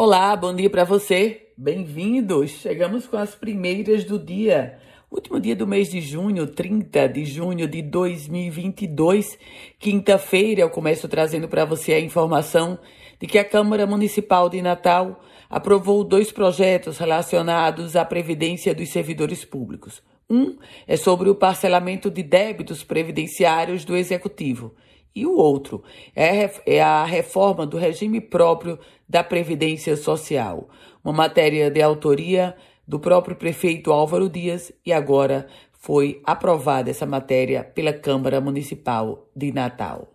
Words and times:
Olá, 0.00 0.36
bom 0.36 0.54
dia 0.54 0.70
para 0.70 0.84
você. 0.84 1.48
Bem-vindos. 1.56 2.52
Chegamos 2.52 3.08
com 3.08 3.16
as 3.16 3.34
primeiras 3.34 4.04
do 4.04 4.16
dia. 4.16 4.78
Último 5.10 5.40
dia 5.40 5.56
do 5.56 5.66
mês 5.66 5.90
de 5.90 6.00
junho, 6.00 6.46
30 6.46 7.08
de 7.08 7.24
junho 7.24 7.66
de 7.66 7.82
2022, 7.82 9.36
quinta-feira, 9.76 10.60
eu 10.60 10.70
começo 10.70 11.08
trazendo 11.08 11.48
para 11.48 11.64
você 11.64 11.94
a 11.94 12.00
informação 12.00 12.78
de 13.18 13.26
que 13.26 13.38
a 13.38 13.44
Câmara 13.44 13.88
Municipal 13.88 14.48
de 14.48 14.62
Natal 14.62 15.20
aprovou 15.50 16.04
dois 16.04 16.30
projetos 16.30 16.96
relacionados 16.98 17.96
à 17.96 18.04
previdência 18.04 18.72
dos 18.72 18.90
servidores 18.90 19.44
públicos. 19.44 20.00
Um 20.30 20.58
é 20.86 20.96
sobre 20.96 21.28
o 21.28 21.34
parcelamento 21.34 22.08
de 22.08 22.22
débitos 22.22 22.84
previdenciários 22.84 23.84
do 23.84 23.96
Executivo 23.96 24.76
e 25.18 25.26
o 25.26 25.36
outro 25.36 25.82
é, 26.14 26.50
é 26.64 26.80
a 26.80 27.04
reforma 27.04 27.66
do 27.66 27.76
regime 27.76 28.20
próprio 28.20 28.78
da 29.08 29.24
Previdência 29.24 29.96
Social, 29.96 30.68
uma 31.02 31.12
matéria 31.12 31.70
de 31.70 31.82
autoria 31.82 32.56
do 32.86 33.00
próprio 33.00 33.36
prefeito 33.36 33.92
Álvaro 33.92 34.28
Dias 34.28 34.72
e 34.84 34.92
agora 34.92 35.46
foi 35.72 36.20
aprovada 36.24 36.90
essa 36.90 37.06
matéria 37.06 37.64
pela 37.64 37.92
Câmara 37.92 38.40
Municipal 38.40 39.28
de 39.34 39.52
Natal. 39.52 40.12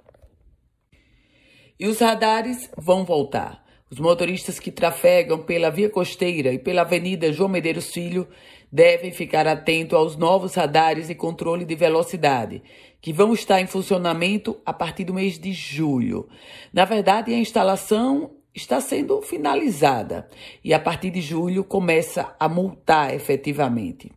E 1.80 1.88
os 1.88 2.00
radares 2.00 2.70
vão 2.78 3.04
voltar. 3.04 3.63
Os 3.94 4.00
motoristas 4.00 4.60
que 4.60 4.72
trafegam 4.72 5.38
pela 5.44 5.70
via 5.70 5.88
costeira 5.88 6.52
e 6.52 6.58
pela 6.58 6.82
Avenida 6.82 7.32
João 7.32 7.48
Medeiros 7.48 7.92
Filho 7.92 8.28
devem 8.72 9.12
ficar 9.12 9.46
atentos 9.46 9.96
aos 9.96 10.18
novos 10.18 10.56
radares 10.56 11.12
e 11.12 11.14
controle 11.14 11.64
de 11.64 11.76
velocidade, 11.76 12.64
que 13.00 13.14
vão 13.14 13.36
estar 13.36 13.62
em 13.62 13.68
funcionamento 13.68 14.60
a 14.66 14.74
partir 14.74 15.04
do 15.04 15.14
mês 15.14 15.38
de 15.38 15.54
julho. 15.54 16.28
Na 16.74 16.86
verdade, 16.86 17.32
a 17.36 17.38
instalação 17.38 18.32
está 18.52 18.82
sendo 18.82 19.22
finalizada 19.22 20.28
e 20.64 20.74
a 20.74 20.80
partir 20.80 21.12
de 21.12 21.22
julho 21.22 21.64
começa 21.64 22.36
a 22.40 22.50
multar 22.50 23.14
efetivamente. 23.14 24.12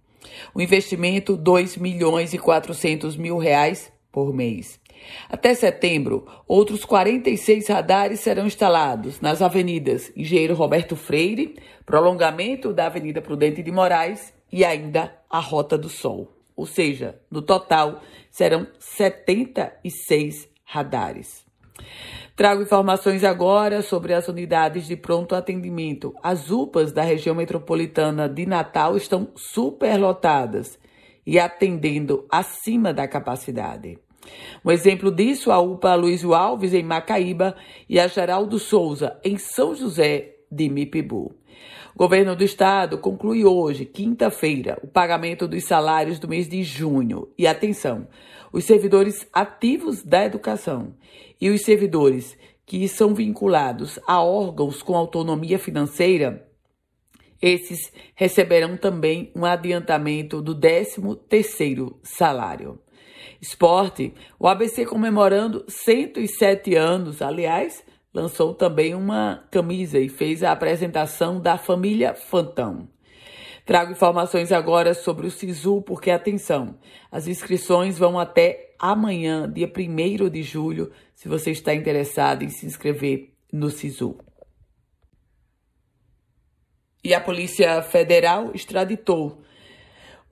O 0.54 0.62
investimento, 0.62 1.36
2 1.36 1.76
milhões 1.76 2.32
e 2.32 2.38
400 2.38 3.14
mil 3.14 3.36
reais 3.36 3.92
por 4.10 4.32
mês. 4.32 4.80
Até 5.28 5.54
setembro, 5.54 6.26
outros 6.46 6.84
46 6.84 7.68
radares 7.68 8.20
serão 8.20 8.46
instalados 8.46 9.20
nas 9.20 9.42
avenidas 9.42 10.12
Engenheiro 10.16 10.54
Roberto 10.54 10.96
Freire, 10.96 11.56
prolongamento 11.84 12.72
da 12.72 12.86
Avenida 12.86 13.20
Prudente 13.20 13.62
de 13.62 13.70
Moraes 13.70 14.32
e 14.52 14.64
ainda 14.64 15.14
a 15.28 15.38
Rota 15.38 15.76
do 15.76 15.88
Sol. 15.88 16.32
Ou 16.54 16.66
seja, 16.66 17.20
no 17.30 17.42
total 17.42 18.00
serão 18.30 18.66
76 18.78 20.48
radares. 20.64 21.44
Trago 22.34 22.62
informações 22.62 23.24
agora 23.24 23.82
sobre 23.82 24.12
as 24.12 24.28
unidades 24.28 24.86
de 24.86 24.96
pronto 24.96 25.34
atendimento. 25.34 26.14
As 26.22 26.50
UPAs 26.50 26.92
da 26.92 27.02
região 27.02 27.34
metropolitana 27.34 28.28
de 28.28 28.44
Natal 28.44 28.96
estão 28.96 29.28
superlotadas 29.34 30.78
e 31.26 31.38
atendendo 31.38 32.26
acima 32.30 32.92
da 32.92 33.08
capacidade. 33.08 33.98
Um 34.64 34.70
exemplo 34.70 35.10
disso, 35.10 35.50
a 35.50 35.60
UPA 35.60 35.94
Luiz 35.94 36.24
Alves, 36.24 36.74
em 36.74 36.82
Macaíba, 36.82 37.56
e 37.88 37.98
a 38.00 38.06
Geraldo 38.06 38.58
Souza, 38.58 39.18
em 39.24 39.38
São 39.38 39.74
José 39.74 40.36
de 40.50 40.68
Mipibu. 40.68 41.34
O 41.94 41.98
governo 41.98 42.36
do 42.36 42.44
estado 42.44 42.98
conclui 42.98 43.44
hoje, 43.44 43.86
quinta-feira, 43.86 44.78
o 44.82 44.86
pagamento 44.86 45.48
dos 45.48 45.64
salários 45.64 46.18
do 46.18 46.28
mês 46.28 46.48
de 46.48 46.62
junho. 46.62 47.28
E 47.38 47.46
atenção, 47.46 48.06
os 48.52 48.64
servidores 48.64 49.26
ativos 49.32 50.02
da 50.02 50.24
educação 50.24 50.94
e 51.40 51.48
os 51.48 51.62
servidores 51.62 52.36
que 52.66 52.86
são 52.88 53.14
vinculados 53.14 53.98
a 54.06 54.22
órgãos 54.22 54.82
com 54.82 54.94
autonomia 54.96 55.58
financeira, 55.58 56.46
esses 57.40 57.92
receberão 58.14 58.76
também 58.76 59.30
um 59.34 59.44
adiantamento 59.44 60.40
do 60.40 60.54
13º 60.54 61.96
salário. 62.02 62.78
Esporte, 63.40 64.14
o 64.38 64.48
ABC 64.48 64.84
comemorando 64.86 65.64
107 65.68 66.74
anos, 66.74 67.20
aliás, 67.20 67.84
lançou 68.12 68.54
também 68.54 68.94
uma 68.94 69.46
camisa 69.50 69.98
e 69.98 70.08
fez 70.08 70.42
a 70.42 70.52
apresentação 70.52 71.40
da 71.40 71.58
família 71.58 72.14
Fantão. 72.14 72.88
Trago 73.64 73.92
informações 73.92 74.52
agora 74.52 74.94
sobre 74.94 75.26
o 75.26 75.30
SISU, 75.30 75.82
porque 75.82 76.10
atenção, 76.10 76.78
as 77.10 77.26
inscrições 77.26 77.98
vão 77.98 78.18
até 78.18 78.74
amanhã, 78.78 79.50
dia 79.50 79.70
1 79.70 80.30
de 80.30 80.42
julho, 80.42 80.92
se 81.14 81.28
você 81.28 81.50
está 81.50 81.74
interessado 81.74 82.42
em 82.42 82.48
se 82.48 82.64
inscrever 82.64 83.32
no 83.52 83.68
SISU. 83.68 84.16
E 87.02 87.12
a 87.12 87.20
Polícia 87.20 87.82
Federal 87.82 88.52
extraditou 88.54 89.42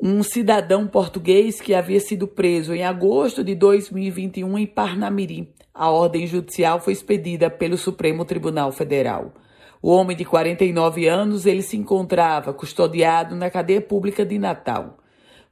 um 0.01 0.23
cidadão 0.23 0.87
português 0.87 1.61
que 1.61 1.75
havia 1.75 2.01
sido 2.01 2.27
preso 2.27 2.75
em 2.75 2.85
agosto 2.85 3.45
de 3.45 3.55
2021 3.55 4.59
em 4.59 4.67
Parnamirim. 4.67 5.49
A 5.73 5.91
ordem 5.91 6.27
judicial 6.27 6.81
foi 6.81 6.93
expedida 6.93 7.49
pelo 7.49 7.77
Supremo 7.77 8.25
Tribunal 8.25 8.73
Federal. 8.73 9.33
O 9.81 9.91
homem 9.91 10.17
de 10.17 10.25
49 10.25 11.07
anos, 11.07 11.47
ele 11.47 11.63
se 11.63 11.77
encontrava 11.77 12.53
custodiado 12.53 13.37
na 13.37 13.51
cadeia 13.51 13.81
pública 13.81 14.25
de 14.25 14.39
Natal. 14.39 14.99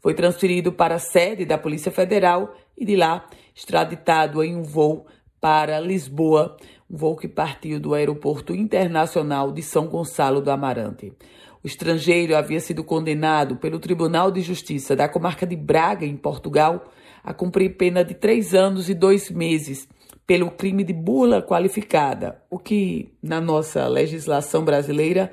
Foi 0.01 0.15
transferido 0.15 0.73
para 0.73 0.97
a 0.97 0.99
sede 0.99 1.45
da 1.45 1.57
Polícia 1.57 1.93
Federal 1.93 2.55
e 2.77 2.85
de 2.85 2.97
lá 2.97 3.27
extraditado 3.55 4.43
em 4.43 4.57
um 4.57 4.63
voo 4.63 5.07
para 5.41 5.81
Lisboa, 5.81 6.57
um 6.91 6.97
voo 6.97 7.17
que 7.17 7.29
partiu 7.29 7.79
do 7.79 7.95
Aeroporto 7.95 8.55
Internacional 8.55 9.53
de 9.53 9.63
São 9.63 9.87
Gonçalo 9.87 10.41
do 10.41 10.51
Amarante. 10.51 11.13
O 11.63 11.67
estrangeiro 11.67 12.37
havia 12.37 12.59
sido 12.59 12.83
condenado 12.83 13.57
pelo 13.57 13.79
Tribunal 13.79 14.33
de 14.33 14.41
Justiça 14.41 14.97
da 14.97 15.09
Comarca 15.09 15.47
de 15.47 15.55
Braga, 15.55 16.05
em 16.05 16.17
Portugal, 16.17 16.91
a 17.23 17.33
cumprir 17.33 17.77
pena 17.77 18.05
de 18.05 18.15
três 18.15 18.53
anos 18.53 18.89
e 18.89 18.95
dois 18.95 19.31
meses 19.31 19.89
pelo 20.27 20.51
crime 20.51 20.83
de 20.83 20.93
burla 20.93 21.41
qualificada, 21.41 22.43
o 22.51 22.59
que, 22.59 23.13
na 23.23 23.41
nossa 23.41 23.87
legislação 23.87 24.65
brasileira, 24.65 25.33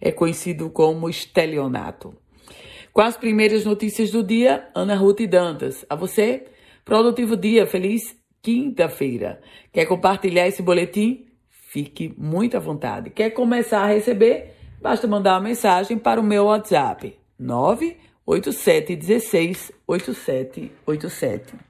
é 0.00 0.12
conhecido 0.12 0.68
como 0.68 1.08
estelionato. 1.08 2.14
Com 2.92 3.00
as 3.00 3.16
primeiras 3.16 3.64
notícias 3.64 4.10
do 4.10 4.22
dia, 4.22 4.68
Ana 4.74 4.96
Ruth 4.96 5.20
Dantas. 5.28 5.86
A 5.88 5.94
você, 5.94 6.46
produtivo 6.84 7.36
dia, 7.36 7.66
feliz 7.66 8.16
quinta-feira. 8.42 9.40
Quer 9.72 9.86
compartilhar 9.86 10.46
esse 10.46 10.62
boletim? 10.62 11.26
Fique 11.48 12.12
muito 12.18 12.56
à 12.56 12.60
vontade. 12.60 13.10
Quer 13.10 13.30
começar 13.30 13.82
a 13.82 13.86
receber? 13.86 14.59
Basta 14.80 15.06
mandar 15.06 15.34
uma 15.34 15.40
mensagem 15.40 15.98
para 15.98 16.20
o 16.20 16.24
meu 16.24 16.46
WhatsApp 16.46 17.14
98716 17.38 19.70
8787. 19.86 21.69